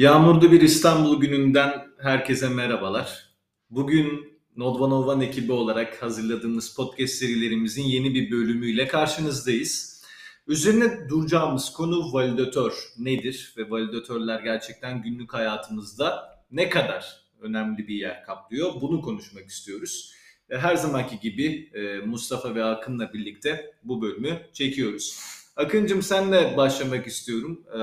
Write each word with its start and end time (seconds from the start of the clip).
Yağmurlu 0.00 0.52
bir 0.52 0.60
İstanbul 0.60 1.20
gününden 1.20 1.86
herkese 1.98 2.48
merhabalar. 2.48 3.34
Bugün 3.70 4.38
Nodvan 4.56 5.20
ekibi 5.20 5.52
olarak 5.52 6.02
hazırladığımız 6.02 6.74
podcast 6.74 7.12
serilerimizin 7.12 7.82
yeni 7.82 8.14
bir 8.14 8.30
bölümüyle 8.30 8.88
karşınızdayız. 8.88 10.02
Üzerine 10.46 11.08
duracağımız 11.08 11.72
konu 11.72 12.12
validatör 12.12 12.72
nedir 12.98 13.54
ve 13.56 13.70
validatörler 13.70 14.40
gerçekten 14.40 15.02
günlük 15.02 15.34
hayatımızda 15.34 16.38
ne 16.50 16.68
kadar 16.68 17.24
önemli 17.40 17.88
bir 17.88 17.94
yer 17.94 18.24
kaplıyor 18.24 18.80
bunu 18.80 19.02
konuşmak 19.02 19.46
istiyoruz. 19.46 20.12
Her 20.48 20.76
zamanki 20.76 21.20
gibi 21.20 21.70
e, 21.74 22.06
Mustafa 22.06 22.54
ve 22.54 22.64
Akın'la 22.64 23.12
birlikte 23.12 23.74
bu 23.84 24.02
bölümü 24.02 24.40
çekiyoruz. 24.52 25.39
Akıncım 25.60 26.02
senle 26.02 26.56
başlamak 26.56 27.06
istiyorum. 27.06 27.64
Ee, 27.74 27.78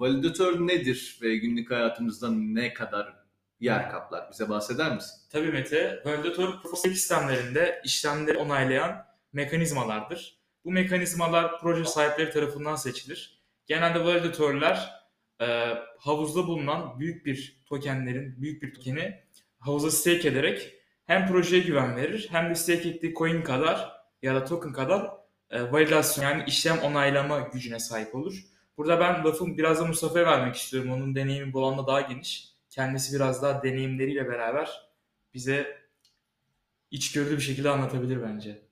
validatör 0.00 0.66
nedir 0.66 1.18
ve 1.22 1.36
günlük 1.36 1.70
hayatımızda 1.70 2.30
ne 2.30 2.74
kadar 2.74 3.14
yer 3.60 3.90
kaplar? 3.90 4.30
Bize 4.32 4.48
bahseder 4.48 4.94
misin? 4.94 5.20
Tabii 5.32 5.52
Mete. 5.52 6.02
Validatör 6.04 6.62
profesyonel 6.62 6.96
sistemlerinde 6.96 7.80
işlemleri 7.84 8.38
onaylayan 8.38 9.04
mekanizmalardır. 9.32 10.38
Bu 10.64 10.70
mekanizmalar 10.70 11.60
proje 11.60 11.84
sahipleri 11.84 12.30
tarafından 12.30 12.76
seçilir. 12.76 13.42
Genelde 13.66 14.04
validatörler 14.04 14.90
e, 15.40 15.46
havuzda 15.98 16.46
bulunan 16.46 17.00
büyük 17.00 17.26
bir 17.26 17.62
tokenlerin, 17.66 18.42
büyük 18.42 18.62
bir 18.62 18.74
tokeni 18.74 19.22
havuza 19.58 19.90
stake 19.90 20.28
ederek 20.28 20.74
hem 21.06 21.26
projeye 21.26 21.62
güven 21.62 21.96
verir 21.96 22.28
hem 22.30 22.50
de 22.50 22.54
stake 22.54 22.88
ettiği 22.88 23.14
coin 23.14 23.42
kadar 23.42 23.92
ya 24.22 24.34
da 24.34 24.44
token 24.44 24.72
kadar 24.72 25.18
e, 25.50 25.72
validasyon 25.72 26.24
yani 26.24 26.44
işlem 26.46 26.78
onaylama 26.78 27.38
gücüne 27.38 27.80
sahip 27.80 28.14
olur. 28.14 28.44
Burada 28.76 29.00
ben 29.00 29.24
lafımı 29.24 29.58
biraz 29.58 29.80
da 29.80 29.84
Mustafa'ya 29.84 30.26
vermek 30.26 30.56
istiyorum. 30.56 30.92
Onun 30.92 31.14
deneyimi 31.14 31.52
bu 31.52 31.66
alanda 31.66 31.86
daha 31.86 32.00
geniş. 32.00 32.48
Kendisi 32.70 33.14
biraz 33.14 33.42
daha 33.42 33.62
deneyimleriyle 33.62 34.28
beraber 34.28 34.88
bize 35.34 35.78
içgörülü 36.90 37.36
bir 37.36 37.42
şekilde 37.42 37.70
anlatabilir 37.70 38.22
bence. 38.22 38.62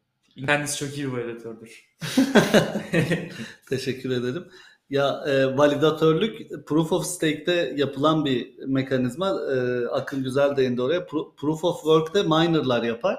Kendisi 0.47 0.79
çok 0.79 0.99
iyi 0.99 1.07
bir 1.07 1.13
validatördür. 1.13 1.97
Teşekkür 3.69 4.11
ederim. 4.11 4.45
Ya 4.91 5.25
e, 5.27 5.57
validatörlük 5.57 6.67
proof 6.67 6.93
of 6.93 7.07
stake'te 7.07 7.75
yapılan 7.77 8.25
bir 8.25 8.59
mekanizma. 8.67 9.29
E, 9.29 9.87
Akın 9.87 10.23
güzel 10.23 10.57
değindi 10.57 10.83
oraya. 10.83 11.07
Pro, 11.07 11.35
proof 11.37 11.65
of 11.65 11.77
work'te 11.77 12.23
miner'lar 12.23 12.83
yapar 12.83 13.19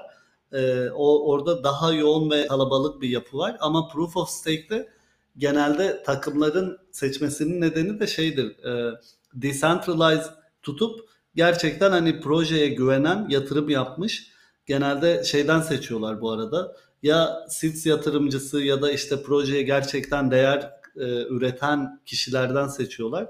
e, 0.52 0.90
o 0.90 1.30
orada 1.30 1.64
daha 1.64 1.92
yoğun 1.92 2.30
ve 2.30 2.46
kalabalık 2.46 3.02
bir 3.02 3.08
yapı 3.08 3.38
var. 3.38 3.56
Ama 3.60 3.88
Proof 3.88 4.16
of 4.16 4.28
Stake'de 4.28 4.88
genelde 5.36 6.02
takımların 6.02 6.78
seçmesinin 6.90 7.60
nedeni 7.60 8.00
de 8.00 8.06
şeydir. 8.06 8.64
E, 8.64 9.00
decentralize 9.34 10.30
tutup 10.62 11.08
gerçekten 11.34 11.90
hani 11.90 12.20
projeye 12.20 12.68
güvenen, 12.68 13.26
yatırım 13.28 13.68
yapmış. 13.68 14.32
Genelde 14.66 15.24
şeyden 15.24 15.60
seçiyorlar 15.60 16.20
bu 16.20 16.30
arada. 16.30 16.76
Ya 17.02 17.46
SITS 17.48 17.86
yatırımcısı 17.86 18.60
ya 18.60 18.82
da 18.82 18.92
işte 18.92 19.22
projeye 19.22 19.62
gerçekten 19.62 20.30
değer 20.30 20.70
e, 20.96 21.22
üreten 21.22 22.00
kişilerden 22.06 22.68
seçiyorlar. 22.68 23.28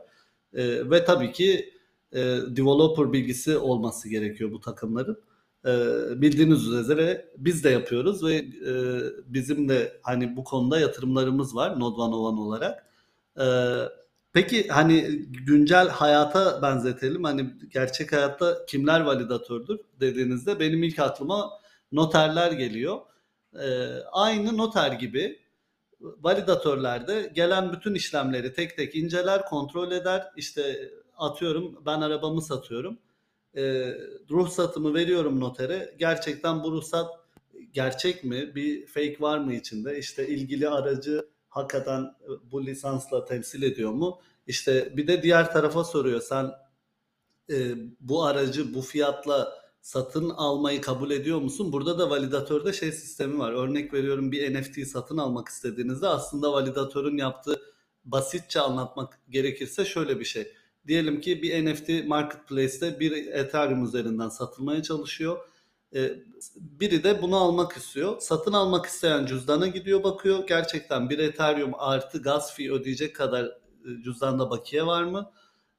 E, 0.54 0.90
ve 0.90 1.04
tabii 1.04 1.32
ki 1.32 1.74
e, 2.12 2.18
developer 2.46 3.12
bilgisi 3.12 3.58
olması 3.58 4.08
gerekiyor 4.08 4.52
bu 4.52 4.60
takımların. 4.60 5.18
E, 5.66 5.70
bildiğiniz 6.22 6.68
üzere 6.68 7.28
biz 7.36 7.64
de 7.64 7.70
yapıyoruz 7.70 8.24
ve 8.24 8.34
e, 8.36 8.74
bizim 9.26 9.68
de 9.68 10.00
hani 10.02 10.36
bu 10.36 10.44
konuda 10.44 10.80
yatırımlarımız 10.80 11.56
var 11.56 11.80
Node 11.80 12.00
One 12.00 12.40
olarak. 12.40 12.86
E, 13.40 13.46
peki 14.32 14.68
hani 14.68 15.02
güncel 15.46 15.88
hayata 15.88 16.62
benzetelim. 16.62 17.24
Hani 17.24 17.50
gerçek 17.70 18.12
hayatta 18.12 18.66
kimler 18.66 19.00
validatördür 19.00 19.80
dediğinizde 20.00 20.60
benim 20.60 20.82
ilk 20.82 20.98
aklıma 20.98 21.50
noterler 21.92 22.52
geliyor. 22.52 22.98
E, 23.54 23.66
aynı 24.12 24.56
noter 24.56 24.92
gibi 24.92 25.38
validatörlerde 26.00 27.32
gelen 27.34 27.72
bütün 27.72 27.94
işlemleri 27.94 28.52
tek 28.52 28.76
tek 28.76 28.94
inceler, 28.94 29.44
kontrol 29.44 29.92
eder. 29.92 30.26
İşte 30.36 30.90
atıyorum 31.16 31.82
ben 31.86 32.00
arabamı 32.00 32.42
satıyorum 32.42 32.98
e, 33.56 33.94
ruhsatımı 34.30 34.94
veriyorum 34.94 35.40
notere. 35.40 35.94
Gerçekten 35.98 36.62
bu 36.62 36.72
ruhsat 36.72 37.10
gerçek 37.72 38.24
mi? 38.24 38.54
Bir 38.54 38.86
fake 38.86 39.16
var 39.20 39.38
mı 39.38 39.54
içinde? 39.54 39.98
İşte 39.98 40.28
ilgili 40.28 40.68
aracı 40.68 41.28
hakikaten 41.48 42.14
bu 42.52 42.66
lisansla 42.66 43.24
temsil 43.24 43.62
ediyor 43.62 43.92
mu? 43.92 44.20
İşte 44.46 44.96
bir 44.96 45.06
de 45.06 45.22
diğer 45.22 45.52
tarafa 45.52 45.84
soruyor. 45.84 46.20
Sen 46.20 46.50
e, 47.50 47.74
bu 48.00 48.24
aracı 48.24 48.74
bu 48.74 48.82
fiyatla 48.82 49.58
satın 49.80 50.30
almayı 50.30 50.80
kabul 50.80 51.10
ediyor 51.10 51.40
musun? 51.40 51.72
Burada 51.72 51.98
da 51.98 52.10
validatörde 52.10 52.72
şey 52.72 52.92
sistemi 52.92 53.38
var. 53.38 53.52
Örnek 53.52 53.94
veriyorum 53.94 54.32
bir 54.32 54.54
NFT 54.54 54.88
satın 54.88 55.18
almak 55.18 55.48
istediğinizde 55.48 56.08
aslında 56.08 56.52
validatörün 56.52 57.16
yaptığı 57.16 57.60
basitçe 58.04 58.60
anlatmak 58.60 59.20
gerekirse 59.30 59.84
şöyle 59.84 60.20
bir 60.20 60.24
şey 60.24 60.52
Diyelim 60.86 61.20
ki 61.20 61.42
bir 61.42 61.64
NFT 61.64 62.08
marketplace'te 62.08 63.00
bir 63.00 63.26
Ethereum 63.26 63.84
üzerinden 63.84 64.28
satılmaya 64.28 64.82
çalışıyor. 64.82 65.38
Ee, 65.94 66.12
biri 66.56 67.04
de 67.04 67.22
bunu 67.22 67.36
almak 67.36 67.72
istiyor. 67.72 68.20
Satın 68.20 68.52
almak 68.52 68.86
isteyen 68.86 69.26
cüzdana 69.26 69.66
gidiyor 69.66 70.02
bakıyor. 70.02 70.46
Gerçekten 70.46 71.10
bir 71.10 71.18
Ethereum 71.18 71.72
artı 71.78 72.22
gas 72.22 72.54
fee 72.54 72.72
ödeyecek 72.72 73.16
kadar 73.16 73.44
e, 73.44 74.02
cüzdanda 74.04 74.50
bakiye 74.50 74.86
var 74.86 75.04
mı? 75.04 75.32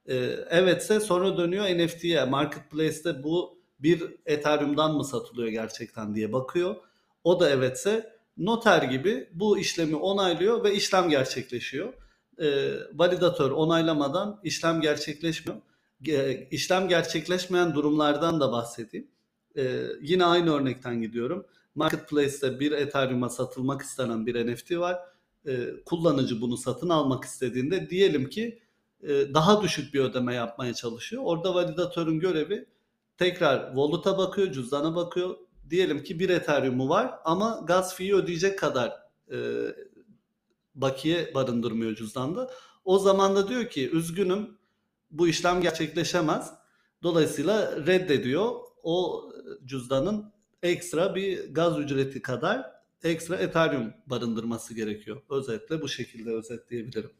Ee, 0.06 0.16
evetse 0.50 1.00
sonra 1.00 1.38
dönüyor 1.38 1.66
NFT'ye. 1.66 2.26
Marketplace'te 2.26 3.24
bu 3.24 3.60
bir 3.80 4.04
Ethereum'dan 4.26 4.96
mı 4.96 5.04
satılıyor 5.06 5.48
gerçekten 5.48 6.16
diye 6.16 6.34
bakıyor. 6.34 6.76
O 7.24 7.40
da 7.40 7.50
evetse 7.50 8.20
noter 8.38 8.84
gibi 8.84 9.30
bu 9.34 9.60
işlemi 9.60 9.96
onaylıyor 9.96 10.64
ve 10.64 10.74
işlem 10.74 11.10
gerçekleşiyor 11.10 11.94
e, 12.42 12.74
validatör 12.94 13.52
onaylamadan 13.52 14.40
işlem 14.44 14.82
gerçekleşmiyor. 14.82 15.62
E, 16.08 16.48
işlem 16.52 16.88
gerçekleşmeyen 16.88 17.74
durumlardan 17.74 18.40
da 18.40 18.52
bahsedeyim. 18.52 19.08
E, 19.58 19.86
yine 20.02 20.26
aynı 20.26 20.54
örnekten 20.54 21.02
gidiyorum. 21.02 21.46
Marketplace'te 21.76 22.60
bir 22.60 22.72
Ethereum'a 22.72 23.30
satılmak 23.30 23.82
istenen 23.82 24.26
bir 24.26 24.54
NFT 24.54 24.72
var. 24.72 25.00
E, 25.48 25.84
kullanıcı 25.86 26.42
bunu 26.42 26.58
satın 26.58 26.90
almak 26.90 27.24
istediğinde 27.24 27.90
diyelim 27.90 28.30
ki 28.30 28.60
e, 29.04 29.34
daha 29.34 29.62
düşük 29.62 29.94
bir 29.94 30.00
ödeme 30.00 30.36
yapmaya 30.36 30.74
çalışıyor. 30.74 31.24
Orada 31.26 31.56
validatörün 31.56 32.20
görevi 32.20 32.66
tekrar 33.18 33.68
wallet'a 33.68 34.18
bakıyor, 34.18 34.52
cüzdana 34.52 34.96
bakıyor. 34.96 35.36
Diyelim 35.70 36.04
ki 36.04 36.20
bir 36.20 36.30
Ethereum'u 36.30 36.90
var 36.90 37.14
ama 37.26 37.62
gas 37.68 37.96
fee'yi 37.96 38.16
ödeyecek 38.16 38.60
kadar 38.60 38.94
e, 39.32 39.38
bakiye 40.82 41.34
barındırmıyor 41.34 41.96
cüzdanda. 41.96 42.52
O 42.86 43.00
zaman 43.00 43.36
da 43.36 43.48
diyor 43.48 43.70
ki 43.70 43.90
üzgünüm 43.92 44.58
bu 45.12 45.28
işlem 45.28 45.62
gerçekleşemez. 45.62 46.54
Dolayısıyla 47.04 47.86
reddediyor. 47.88 48.52
O 48.84 49.24
cüzdanın 49.66 50.34
ekstra 50.64 51.16
bir 51.16 51.54
gaz 51.54 51.80
ücreti 51.80 52.22
kadar 52.22 52.66
ekstra 53.04 53.36
Ethereum 53.36 53.94
barındırması 54.08 54.74
gerekiyor. 54.74 55.22
Özetle 55.30 55.82
bu 55.82 55.90
şekilde 55.90 56.32
özetleyebilirim. 56.32 57.12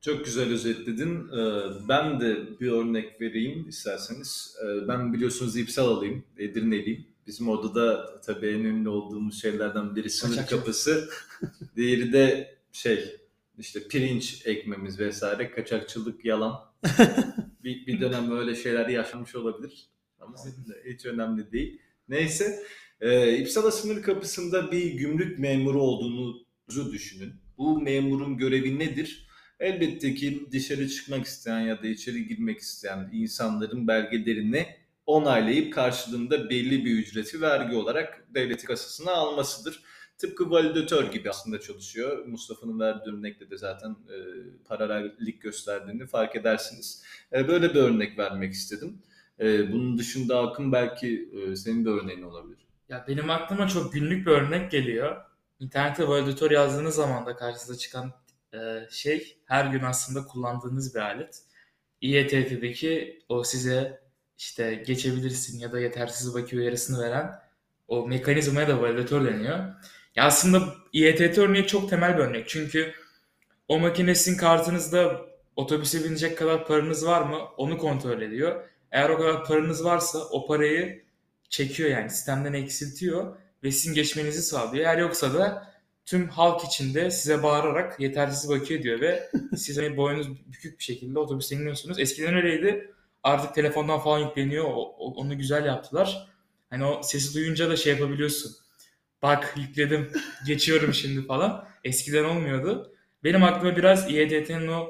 Çok 0.00 0.24
güzel 0.24 0.52
özetledin. 0.52 1.28
Ee, 1.28 1.62
ben 1.88 2.20
de 2.20 2.60
bir 2.60 2.72
örnek 2.72 3.20
vereyim 3.20 3.68
isterseniz. 3.68 4.56
Ee, 4.64 4.88
ben 4.88 5.12
biliyorsunuz 5.12 5.56
ipsal 5.56 5.96
alayım, 5.96 6.24
Edirne'liyim. 6.38 7.06
Bizim 7.26 7.48
odada 7.48 8.20
tabii 8.20 8.46
en 8.46 8.64
ünlü 8.64 8.88
olduğumuz 8.88 9.40
şeylerden 9.40 9.96
biri 9.96 10.10
sınır 10.10 10.36
Kaçak 10.36 10.50
kapısı. 10.50 11.08
Diğeri 11.76 12.12
de 12.12 12.54
şey 12.72 13.16
işte 13.58 13.88
pirinç 13.88 14.46
ekmemiz 14.46 14.98
vesaire 14.98 15.50
kaçakçılık 15.50 16.24
yalan. 16.24 16.60
bir, 17.64 17.86
bir 17.86 18.00
dönem 18.00 18.30
böyle 18.30 18.54
şeyler 18.54 18.88
yaşanmış 18.88 19.34
olabilir 19.34 19.88
ama 20.20 20.36
hiç 20.84 21.06
önemli 21.06 21.52
değil. 21.52 21.80
Neyse 22.08 22.62
e, 23.00 23.36
İpsala 23.36 23.70
sınır 23.70 24.02
kapısında 24.02 24.72
bir 24.72 24.92
gümrük 24.92 25.38
memuru 25.38 25.82
olduğunuzu 25.82 26.92
düşünün. 26.92 27.32
Bu 27.58 27.80
memurun 27.80 28.38
görevi 28.38 28.78
nedir? 28.78 29.28
Elbette 29.60 30.14
ki 30.14 30.46
dışarı 30.52 30.88
çıkmak 30.88 31.26
isteyen 31.26 31.60
ya 31.60 31.82
da 31.82 31.86
içeri 31.86 32.26
girmek 32.26 32.58
isteyen 32.58 33.10
insanların 33.12 33.88
belgelerini 33.88 34.66
onaylayıp 35.06 35.74
karşılığında 35.74 36.50
belli 36.50 36.84
bir 36.84 36.98
ücreti 36.98 37.40
vergi 37.40 37.76
olarak 37.76 38.26
devleti 38.34 38.66
kasasına 38.66 39.12
almasıdır. 39.12 39.82
Tıpkı 40.18 40.50
validatör 40.50 41.12
gibi 41.12 41.30
aslında 41.30 41.60
çalışıyor. 41.60 42.26
Mustafa'nın 42.26 42.80
verdiği 42.80 43.10
örnekte 43.10 43.50
de 43.50 43.58
zaten 43.58 43.90
e, 43.90 44.16
paralellik 44.68 45.42
gösterdiğini 45.42 46.06
fark 46.06 46.36
edersiniz. 46.36 47.04
E, 47.32 47.48
böyle 47.48 47.74
bir 47.74 47.80
örnek 47.80 48.18
vermek 48.18 48.52
istedim. 48.52 49.02
E, 49.40 49.72
bunun 49.72 49.98
dışında 49.98 50.40
Akın 50.40 50.72
belki 50.72 51.30
e, 51.32 51.56
senin 51.56 51.84
de 51.84 51.88
örneğin 51.88 52.22
olabilir. 52.22 52.58
Ya 52.88 53.04
benim 53.08 53.30
aklıma 53.30 53.68
çok 53.68 53.92
günlük 53.92 54.26
bir 54.26 54.30
örnek 54.30 54.70
geliyor. 54.70 55.16
İnternette 55.60 56.08
validatör 56.08 56.50
yazdığınız 56.50 56.94
zaman 56.94 57.26
da 57.26 57.36
karşınıza 57.36 57.78
çıkan 57.78 58.12
e, 58.54 58.58
şey 58.90 59.38
her 59.44 59.64
gün 59.64 59.82
aslında 59.82 60.26
kullandığınız 60.26 60.94
bir 60.94 61.00
alet. 61.00 61.42
İETT'deki 62.00 63.22
o 63.28 63.44
size 63.44 64.01
işte 64.42 64.82
geçebilirsin 64.86 65.58
ya 65.58 65.72
da 65.72 65.80
yetersiz 65.80 66.34
bakiye 66.34 66.62
uyarısını 66.62 67.04
veren 67.04 67.32
o 67.88 68.06
mekanizmaya 68.08 68.68
da 68.68 68.82
validatör 68.82 69.26
deniyor. 69.26 69.58
Ya 70.16 70.24
aslında 70.24 70.74
İETT 70.92 71.38
örneği 71.38 71.66
çok 71.66 71.90
temel 71.90 72.18
bir 72.18 72.22
örnek. 72.22 72.48
Çünkü 72.48 72.92
o 73.68 73.78
makinesin 73.78 74.36
kartınızda 74.36 75.20
otobüse 75.56 76.04
binecek 76.04 76.38
kadar 76.38 76.66
paranız 76.66 77.06
var 77.06 77.22
mı 77.22 77.38
onu 77.56 77.78
kontrol 77.78 78.22
ediyor. 78.22 78.68
Eğer 78.90 79.10
o 79.10 79.18
kadar 79.18 79.44
paranız 79.44 79.84
varsa 79.84 80.18
o 80.18 80.46
parayı 80.46 81.02
çekiyor 81.48 81.90
yani 81.90 82.10
sistemden 82.10 82.52
eksiltiyor 82.52 83.36
ve 83.62 83.70
sizin 83.70 83.94
geçmenizi 83.94 84.42
sağlıyor. 84.42 84.84
Eğer 84.84 84.98
yoksa 84.98 85.34
da 85.34 85.72
tüm 86.06 86.28
halk 86.28 86.64
içinde 86.64 87.10
size 87.10 87.42
bağırarak 87.42 88.00
yetersiz 88.00 88.50
bakiye 88.50 88.82
diyor 88.82 89.00
ve 89.00 89.30
siz 89.56 89.78
hani 89.78 89.96
boyunuz 89.96 90.28
bükük 90.52 90.78
bir 90.78 90.84
şekilde 90.84 91.18
otobüse 91.18 91.54
iniyorsunuz. 91.56 91.98
Eskiden 91.98 92.34
öyleydi. 92.34 92.91
Artık 93.22 93.54
telefondan 93.54 93.98
falan 94.00 94.18
yükleniyor. 94.18 94.64
O- 94.64 94.94
o- 94.98 95.14
onu 95.14 95.38
güzel 95.38 95.64
yaptılar. 95.66 96.28
Hani 96.70 96.84
o 96.84 97.02
sesi 97.02 97.34
duyunca 97.34 97.70
da 97.70 97.76
şey 97.76 97.92
yapabiliyorsun. 97.94 98.52
Bak 99.22 99.54
yükledim, 99.56 100.12
geçiyorum 100.46 100.94
şimdi 100.94 101.26
falan. 101.26 101.64
Eskiden 101.84 102.24
olmuyordu. 102.24 102.92
Benim 103.24 103.42
aklıma 103.44 103.76
biraz 103.76 104.10
İETT'nin 104.10 104.68
o 104.68 104.86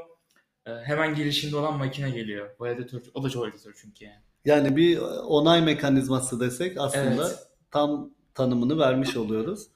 e, 0.67 0.71
hemen 0.71 1.15
girişinde 1.15 1.57
olan 1.57 1.79
makine 1.79 2.11
geliyor. 2.11 2.51
Validatör. 2.59 3.03
O 3.15 3.23
da 3.23 3.31
çok 3.31 3.43
validatör 3.43 3.75
çünkü 3.83 4.05
yani. 4.05 4.21
Yani 4.45 4.77
bir 4.77 4.99
onay 5.27 5.63
mekanizması 5.63 6.41
desek 6.41 6.77
aslında 6.81 7.27
Evet. 7.29 7.39
tam 7.71 8.11
tanımını 8.35 8.79
vermiş 8.79 9.17
oluyoruz. 9.17 9.67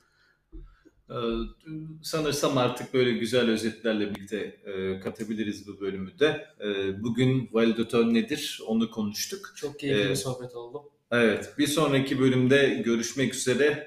Ee, 1.10 1.14
Sanırsam 2.02 2.58
artık 2.58 2.94
böyle 2.94 3.12
güzel 3.12 3.50
özetlerle 3.50 4.10
birlikte 4.14 4.36
e, 4.64 5.00
katabiliriz 5.00 5.68
bu 5.68 5.80
bölümü 5.80 6.18
de. 6.18 6.46
E, 6.60 7.02
Bugün 7.02 7.48
validatör 7.52 8.14
nedir 8.14 8.60
onu 8.66 8.90
konuştuk. 8.90 9.52
Çok 9.56 9.78
keyifli 9.80 10.00
bir 10.00 10.06
Evet. 10.06 10.18
sohbet 10.18 10.54
oldu. 10.54 10.82
Evet, 11.10 11.54
bir 11.58 11.66
sonraki 11.66 12.18
bölümde 12.20 12.82
görüşmek 12.84 13.34
üzere. 13.34 13.84